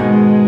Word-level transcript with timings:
now. 0.00 0.39